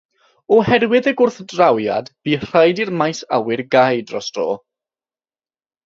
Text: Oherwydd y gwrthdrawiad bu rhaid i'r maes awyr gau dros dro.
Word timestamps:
Oherwydd 0.55 1.09
y 1.11 1.13
gwrthdrawiad 1.19 2.09
bu 2.29 2.33
rhaid 2.47 2.83
i'r 2.87 2.93
maes 3.03 3.21
awyr 3.39 3.63
gau 3.77 4.05
dros 4.13 4.35
dro. 4.39 4.49